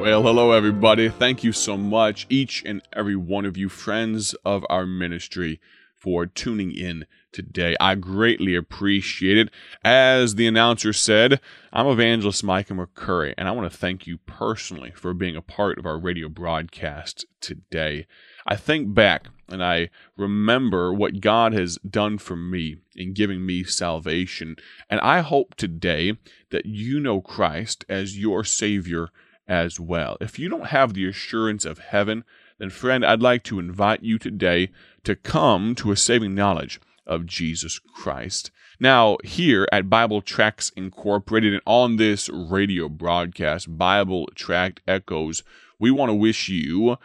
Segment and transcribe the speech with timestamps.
[0.00, 1.10] Well, hello, everybody.
[1.10, 5.60] Thank you so much, each and every one of you, friends of our ministry,
[5.94, 7.76] for tuning in today.
[7.78, 9.50] I greatly appreciate it.
[9.84, 11.38] As the announcer said,
[11.70, 15.78] I'm Evangelist Micah McCurry, and I want to thank you personally for being a part
[15.78, 18.06] of our radio broadcast today.
[18.46, 23.64] I think back and I remember what God has done for me in giving me
[23.64, 24.56] salvation,
[24.88, 26.16] and I hope today
[26.48, 29.10] that you know Christ as your Savior
[29.50, 30.16] as well.
[30.20, 32.24] If you don't have the assurance of heaven,
[32.58, 34.70] then friend, I'd like to invite you today
[35.02, 38.52] to come to a saving knowledge of Jesus Christ.
[38.78, 45.42] Now, here at Bible Tracts Incorporated and on this radio broadcast, Bible Tract Echoes,
[45.80, 46.96] we want to wish you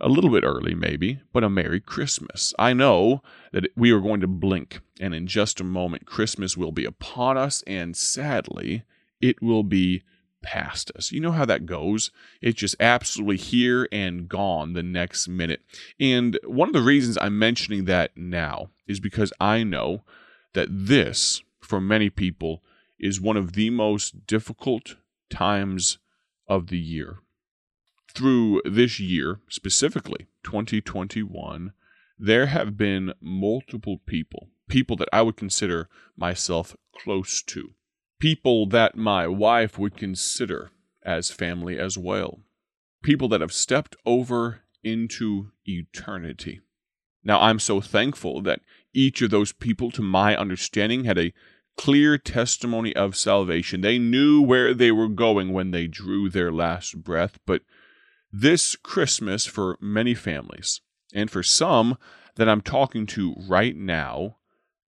[0.00, 2.52] a little bit early, maybe, but a Merry Christmas.
[2.58, 6.72] I know that we are going to blink, and in just a moment, Christmas will
[6.72, 8.82] be upon us, and sadly,
[9.20, 10.02] it will be
[10.46, 11.10] past us.
[11.10, 12.12] You know how that goes.
[12.40, 15.60] It's just absolutely here and gone the next minute.
[15.98, 20.04] And one of the reasons I'm mentioning that now is because I know
[20.54, 22.62] that this, for many people,
[22.98, 24.94] is one of the most difficult
[25.28, 25.98] times
[26.46, 27.18] of the year.
[28.14, 31.72] Through this year, specifically 2021,
[32.16, 37.72] there have been multiple people, people that I would consider myself close to,
[38.18, 40.70] people that my wife would consider
[41.04, 42.40] as family as well,
[43.02, 46.60] people that have stepped over into eternity.
[47.22, 48.60] Now, I'm so thankful that
[48.94, 51.32] each of those people, to my understanding, had a
[51.76, 53.80] clear testimony of salvation.
[53.80, 57.38] They knew where they were going when they drew their last breath.
[57.44, 57.62] But
[58.32, 60.80] this Christmas, for many families,
[61.12, 61.98] and for some
[62.36, 64.36] that I'm talking to right now,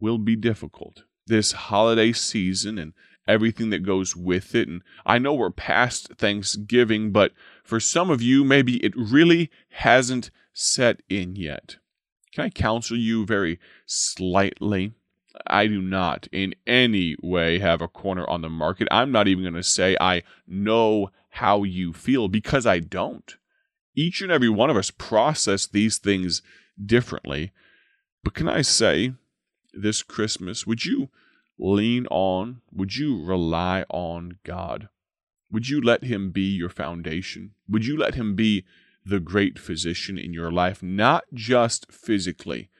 [0.00, 1.02] will be difficult.
[1.26, 2.92] This holiday season and
[3.28, 4.66] everything that goes with it.
[4.66, 10.30] And I know we're past Thanksgiving, but for some of you, maybe it really hasn't
[10.52, 11.76] set in yet.
[12.32, 14.94] Can I counsel you very slightly?
[15.46, 18.88] I do not in any way have a corner on the market.
[18.90, 23.36] I'm not even going to say I know how you feel because I don't.
[23.94, 26.42] Each and every one of us process these things
[26.84, 27.52] differently.
[28.24, 29.12] But can I say
[29.72, 31.08] this Christmas, would you
[31.58, 32.60] lean on?
[32.72, 34.88] Would you rely on God?
[35.50, 37.52] Would you let Him be your foundation?
[37.68, 38.64] Would you let Him be
[39.04, 42.70] the great physician in your life, not just physically,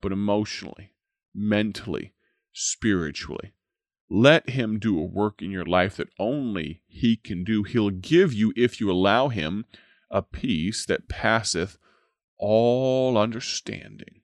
[0.00, 0.92] but emotionally,
[1.34, 2.14] mentally,
[2.52, 3.52] spiritually?
[4.08, 7.64] Let Him do a work in your life that only He can do.
[7.64, 9.64] He'll give you, if you allow Him,
[10.10, 11.78] a peace that passeth
[12.38, 14.21] all understanding.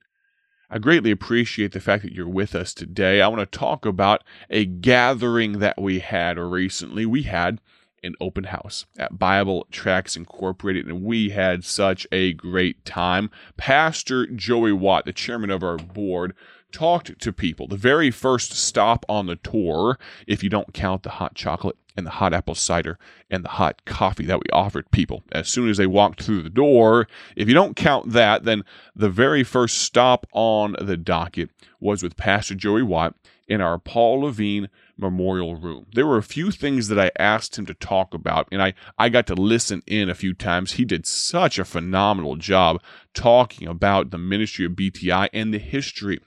[0.71, 3.21] I greatly appreciate the fact that you're with us today.
[3.21, 7.07] I want to talk about a gathering that we had recently.
[7.07, 7.59] We had
[8.03, 13.31] an open house at Bible Tracts Incorporated, and we had such a great time.
[13.57, 16.35] Pastor Joey Watt, the chairman of our board,
[16.71, 17.67] talked to people.
[17.67, 19.97] The very first stop on the tour,
[20.27, 22.97] if you don't count the hot chocolate and the hot apple cider
[23.29, 26.49] and the hot coffee that we offered people as soon as they walked through the
[26.49, 27.07] door.
[27.35, 28.63] If you don't count that, then
[28.95, 33.13] the very first stop on the docket was with Pastor Joey Watt
[33.47, 35.87] in our Paul Levine Memorial Room.
[35.93, 39.09] There were a few things that I asked him to talk about, and I, I
[39.09, 40.73] got to listen in a few times.
[40.73, 42.81] He did such a phenomenal job
[43.13, 46.19] talking about the ministry of BTI and the history.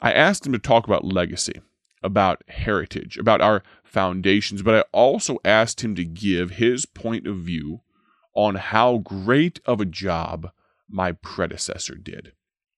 [0.00, 1.60] I asked him to talk about legacy,
[2.02, 3.62] about heritage, about our
[3.94, 7.80] foundations, but I also asked him to give his point of view
[8.34, 10.50] on how great of a job
[10.90, 12.32] my predecessor did.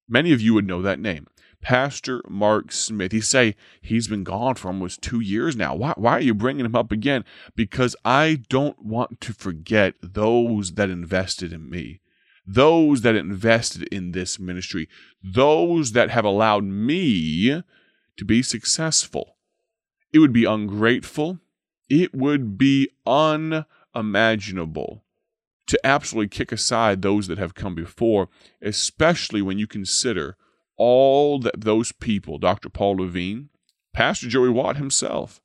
[0.09, 1.27] Many of you would know that name.
[1.63, 3.13] Pastor Mark Smith.
[3.13, 5.75] He say he's been gone for almost two years now.
[5.75, 7.25] Why, why are you bringing him up again?
[7.57, 12.01] Because I don't want to forget those that invested in me,
[12.47, 14.89] those that invested in this ministry,
[15.25, 17.63] those that have allowed me
[18.17, 19.36] to be successful.
[20.13, 21.41] It would be ungrateful.
[21.89, 25.05] It would be unimaginable
[25.67, 28.29] to absolutely kick aside those that have come before,
[28.63, 30.37] especially when you consider
[30.77, 32.69] all that those people, Dr.
[32.69, 33.49] Paul Levine,
[33.93, 35.41] Pastor Joey Watt himself,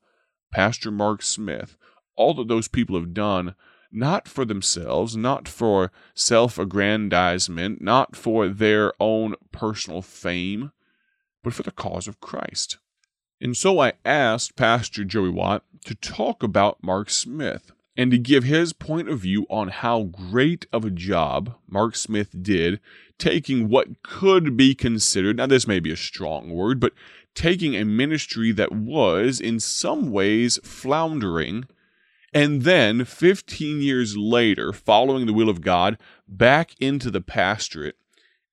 [0.51, 1.77] Pastor Mark Smith,
[2.15, 3.55] all that those people have done,
[3.91, 10.71] not for themselves, not for self aggrandizement, not for their own personal fame,
[11.43, 12.77] but for the cause of Christ.
[13.41, 18.43] And so I asked Pastor Joey Watt to talk about Mark Smith and to give
[18.43, 22.79] his point of view on how great of a job Mark Smith did
[23.17, 26.93] taking what could be considered, now this may be a strong word, but
[27.33, 31.65] taking a ministry that was in some ways floundering
[32.33, 35.97] And then 15 years later, following the will of God,
[36.27, 37.97] back into the pastorate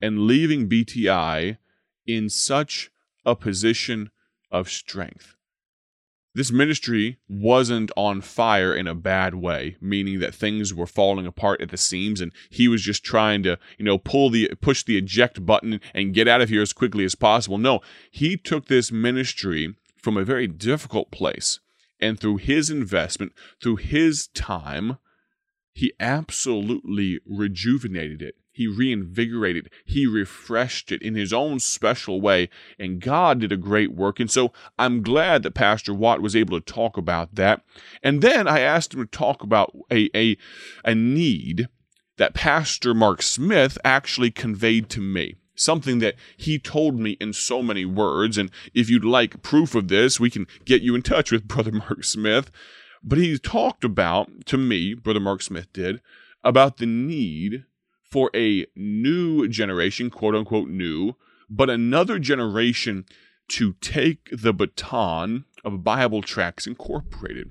[0.01, 1.59] and leaving BTI
[2.07, 2.91] in such
[3.25, 4.11] a position
[4.51, 5.35] of strength.
[6.35, 11.61] This ministry wasn't on fire in a bad way, meaning that things were falling apart
[11.61, 14.97] at the seams and he was just trying to, you know, pull the push the
[14.97, 17.59] eject button and get out of here as quickly as possible.
[17.59, 17.81] No,
[18.11, 21.59] he took this ministry from a very difficult place
[22.01, 24.99] and through his investment, through his time,
[25.73, 28.37] he absolutely rejuvenated it.
[28.59, 33.93] He reinvigorated, he refreshed it in his own special way, and God did a great
[33.93, 34.19] work.
[34.19, 37.63] And so I'm glad that Pastor Watt was able to talk about that.
[38.03, 40.37] And then I asked him to talk about a, a,
[40.85, 41.69] a need
[42.17, 47.63] that Pastor Mark Smith actually conveyed to me something that he told me in so
[47.63, 48.37] many words.
[48.37, 51.71] And if you'd like proof of this, we can get you in touch with Brother
[51.71, 52.51] Mark Smith.
[53.05, 56.01] But he talked about, to me, Brother Mark Smith did,
[56.43, 57.67] about the need
[58.11, 61.15] for a new generation, quote unquote new,
[61.51, 63.05] but another generation
[63.49, 67.51] to take the baton of Bible Tracts Incorporated.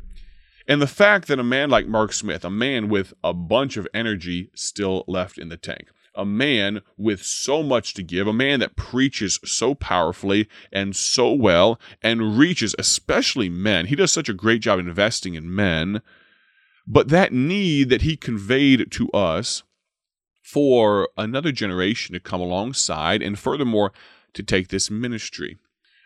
[0.67, 3.87] And the fact that a man like Mark Smith, a man with a bunch of
[3.93, 8.59] energy still left in the tank, a man with so much to give, a man
[8.59, 13.85] that preaches so powerfully and so well and reaches especially men.
[13.85, 16.01] He does such a great job investing in men.
[16.85, 19.63] But that need that he conveyed to us
[20.47, 23.91] for another generation to come alongside and furthermore
[24.31, 25.57] to take this ministry.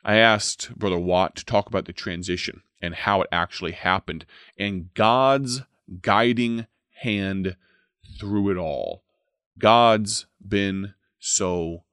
[0.04, 4.26] I asked Brother Watt to talk about the transition and how it actually happened
[4.58, 5.62] and God's
[6.02, 6.66] guiding
[7.02, 7.56] hand
[8.20, 9.04] through it all.
[9.60, 11.84] God's been so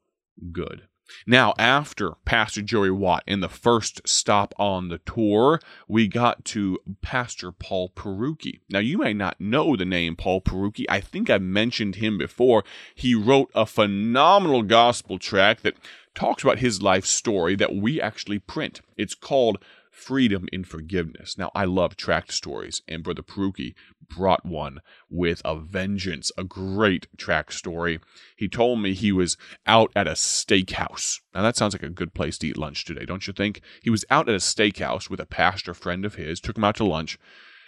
[0.50, 0.87] good.
[1.26, 6.78] Now, after Pastor Joey Watt in the first stop on the tour, we got to
[7.02, 8.60] Pastor Paul Perucki.
[8.68, 10.84] Now, you may not know the name Paul Perucki.
[10.88, 12.64] I think I mentioned him before.
[12.94, 15.76] He wrote a phenomenal gospel tract that
[16.14, 18.80] talks about his life story that we actually print.
[18.96, 19.58] It's called
[19.90, 21.36] freedom in forgiveness.
[21.36, 23.74] Now, I love tract stories, and Brother Perucki
[24.08, 28.00] brought one with a vengeance, a great tract story.
[28.36, 31.20] He told me he was out at a steakhouse.
[31.34, 33.60] Now, that sounds like a good place to eat lunch today, don't you think?
[33.82, 36.76] He was out at a steakhouse with a pastor friend of his, took him out
[36.76, 37.18] to lunch,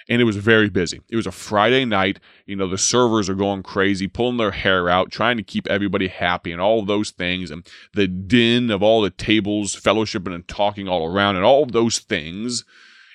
[0.09, 1.01] and it was very busy.
[1.09, 2.19] It was a Friday night.
[2.45, 6.09] You know, the servers are going crazy, pulling their hair out, trying to keep everybody
[6.09, 7.51] happy and all those things.
[7.51, 12.01] And the din of all the tables fellowshipping and talking all around and all those
[12.01, 12.65] things.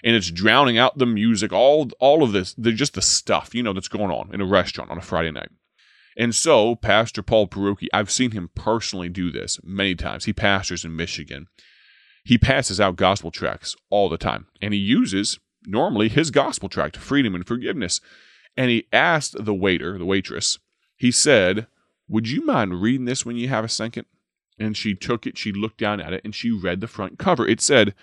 [0.05, 3.73] And it's drowning out the music, all all of this, just the stuff, you know,
[3.73, 5.49] that's going on in a restaurant on a Friday night.
[6.15, 10.25] And so, Pastor Paul Perucki, I've seen him personally do this many times.
[10.25, 11.47] He pastors in Michigan.
[12.23, 16.97] He passes out gospel tracts all the time, and he uses normally his gospel tract,
[16.97, 17.99] freedom and forgiveness.
[18.55, 20.59] And he asked the waiter, the waitress,
[20.95, 21.67] he said,
[22.07, 24.05] Would you mind reading this when you have a second?
[24.57, 27.45] And she took it, she looked down at it, and she read the front cover.
[27.45, 27.93] It said,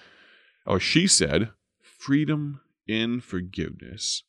[0.67, 1.51] or she said,
[2.03, 4.25] Freedom in forgiveness.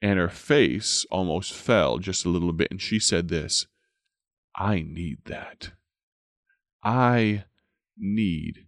[0.00, 3.66] And her face almost fell just a little bit, and she said this
[4.54, 5.72] I need that.
[6.84, 7.46] I
[7.96, 8.66] need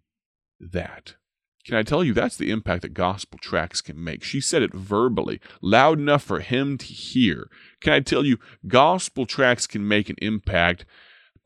[0.58, 1.14] that.
[1.64, 4.24] Can I tell you that's the impact that gospel tracts can make?
[4.24, 7.49] She said it verbally, loud enough for him to hear.
[7.80, 10.85] Can I tell you, gospel tracts can make an impact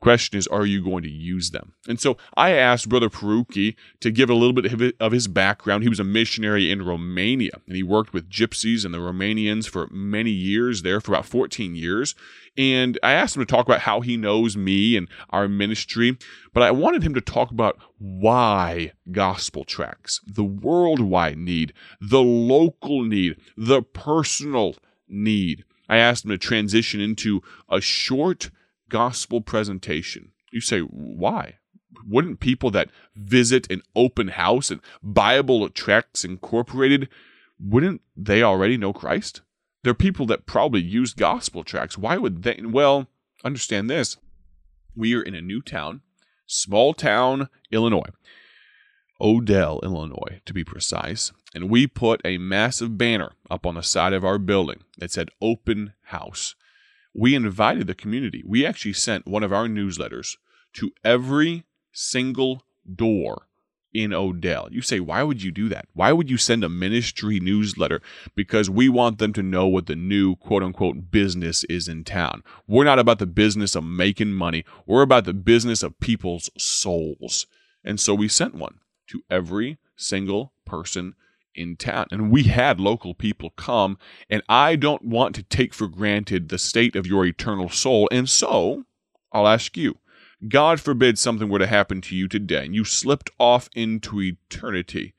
[0.05, 1.73] Question is, are you going to use them?
[1.87, 5.81] And so I asked Brother Perucki to give a little bit of his background.
[5.81, 9.87] He was a missionary in Romania, and he worked with gypsies and the Romanians for
[9.89, 12.13] many years there, for about 14 years.
[12.55, 16.19] And I asked him to talk about how he knows me and our ministry,
[16.53, 23.01] but I wanted him to talk about why gospel tracts, the worldwide need, the local
[23.01, 24.75] need, the personal
[25.09, 25.65] need.
[25.89, 28.51] I asked him to transition into a short
[28.89, 30.31] gospel presentation.
[30.51, 31.55] You say, why?
[32.07, 37.09] Wouldn't people that visit an open house and Bible Tracts Incorporated,
[37.59, 39.41] wouldn't they already know Christ?
[39.83, 41.97] They're people that probably use gospel tracts.
[41.97, 42.59] Why would they?
[42.63, 43.07] Well,
[43.43, 44.17] understand this.
[44.95, 46.01] We are in a new town,
[46.47, 48.09] small town, Illinois.
[49.21, 51.31] Odell, Illinois, to be precise.
[51.53, 55.29] And we put a massive banner up on the side of our building that said
[55.41, 56.55] open house
[57.15, 58.43] we invited the community.
[58.45, 60.35] We actually sent one of our newsletters
[60.73, 63.47] to every single door
[63.93, 64.67] in Odell.
[64.69, 65.87] You say, why would you do that?
[65.93, 68.01] Why would you send a ministry newsletter?
[68.35, 72.43] Because we want them to know what the new quote unquote business is in town.
[72.67, 77.47] We're not about the business of making money, we're about the business of people's souls.
[77.85, 81.15] And so we sent one to every single person
[81.55, 82.07] in town.
[82.11, 83.97] And we had local people come,
[84.29, 88.07] and I don't want to take for granted the state of your eternal soul.
[88.11, 88.85] And so
[89.31, 89.99] I'll ask you
[90.47, 95.13] God forbid something were to happen to you today and you slipped off into eternity.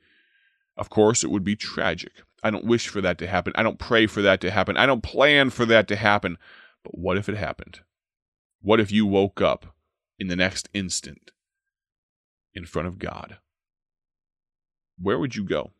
[0.77, 2.11] Of course, it would be tragic.
[2.43, 3.53] I don't wish for that to happen.
[3.55, 4.77] I don't pray for that to happen.
[4.77, 6.37] I don't plan for that to happen.
[6.83, 7.81] But what if it happened?
[8.61, 9.75] What if you woke up
[10.19, 11.31] in the next instant
[12.53, 13.37] in front of God?
[14.99, 15.71] Where would you go?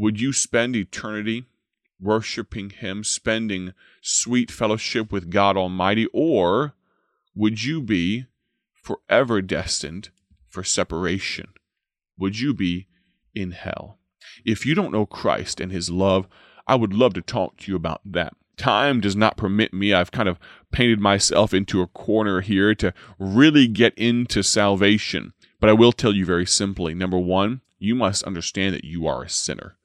[0.00, 1.46] Would you spend eternity
[2.00, 6.74] worshiping Him, spending sweet fellowship with God Almighty, or
[7.34, 8.26] would you be
[8.80, 10.10] forever destined
[10.46, 11.48] for separation?
[12.16, 12.86] Would you be
[13.34, 13.98] in hell?
[14.44, 16.28] If you don't know Christ and His love,
[16.68, 18.34] I would love to talk to you about that.
[18.56, 19.92] Time does not permit me.
[19.92, 20.38] I've kind of
[20.70, 25.32] painted myself into a corner here to really get into salvation.
[25.58, 29.24] But I will tell you very simply number one, you must understand that you are
[29.24, 29.77] a sinner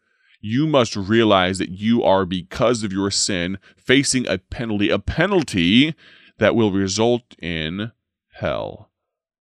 [0.46, 5.96] you must realize that you are, because of your sin, facing a penalty, a penalty
[6.38, 7.94] that will result in
[8.34, 8.92] hell.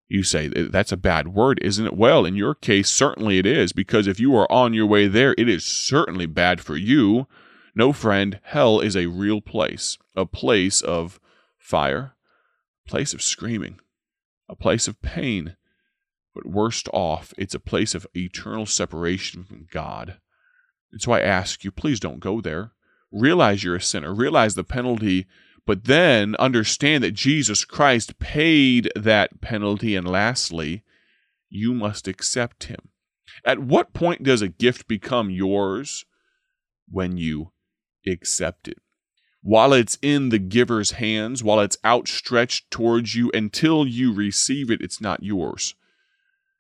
[0.07, 1.97] You say, that's a bad word, isn't it?
[1.97, 5.35] Well, in your case, certainly it is, because if you are on your way there,
[5.37, 7.27] it is certainly bad for you.
[7.75, 11.19] No, friend, hell is a real place, a place of
[11.59, 12.15] fire,
[12.87, 13.81] a place of screaming,
[14.49, 15.57] a place of pain.
[16.33, 20.19] But worst off, it's a place of eternal separation from God.
[20.93, 22.73] And so I ask you, please don't go there.
[23.11, 25.27] Realize you're a sinner, realize the penalty,
[25.67, 29.97] but then understand that Jesus Christ paid that penalty.
[29.97, 30.83] And lastly,
[31.49, 32.89] you must accept him.
[33.45, 36.05] At what point does a gift become yours?
[36.91, 37.53] When you
[38.07, 38.79] accept it.
[39.43, 44.81] While it's in the giver's hands, while it's outstretched towards you, until you receive it,
[44.81, 45.75] it's not yours.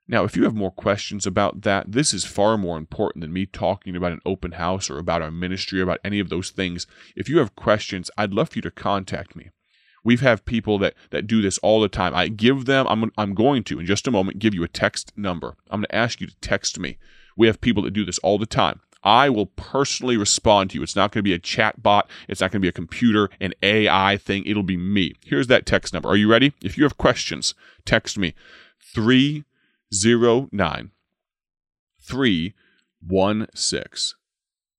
[0.08, 3.46] Now, if you have more questions about that, this is far more important than me
[3.46, 6.86] talking about an open house or about our ministry or about any of those things.
[7.14, 9.50] If you have questions, I'd love for you to contact me.
[10.04, 12.14] We've have people that, that do this all the time.
[12.14, 15.12] I give them, I'm, I'm going to, in just a moment, give you a text
[15.16, 15.56] number.
[15.70, 16.98] I'm going to ask you to text me.
[17.36, 18.80] We have people that do this all the time.
[19.04, 20.82] I will personally respond to you.
[20.82, 22.08] It's not going to be a chat bot.
[22.28, 24.44] It's not going to be a computer, an AI thing.
[24.44, 25.14] It'll be me.
[25.24, 26.08] Here's that text number.
[26.08, 26.52] Are you ready?
[26.62, 27.54] If you have questions,
[27.84, 28.34] text me.
[28.80, 29.44] Three
[29.92, 30.92] zero nine
[32.00, 32.54] three
[33.00, 34.14] one six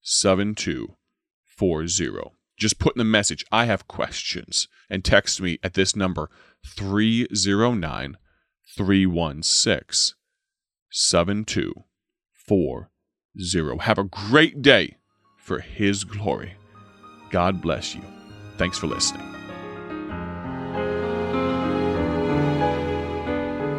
[0.02, 0.96] seven two
[1.42, 2.32] four zero.
[2.56, 6.30] Just put in the message, I have questions, and text me at this number
[6.64, 8.16] 309
[8.76, 10.14] 316
[10.90, 13.78] 7240.
[13.80, 14.96] Have a great day
[15.36, 16.54] for His glory.
[17.30, 18.02] God bless you.
[18.56, 19.33] Thanks for listening.